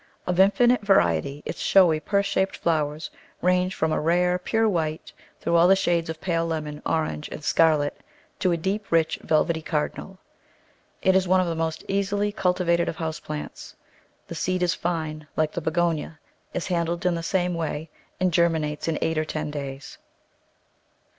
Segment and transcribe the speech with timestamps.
[0.25, 5.55] Of infinite variety, its showy purse shaped flowers range from a rare pure white through
[5.55, 8.01] all the shades of pale lemon, orange, and scarlet
[8.39, 10.17] to a deep, rich, vel vety cardinal.
[11.03, 13.75] It is one of the most easily cultivated of house plants.
[14.27, 16.17] The seed is fine like the Begonia,
[16.51, 19.99] is handled in the same way, and germinates in eight or ten days.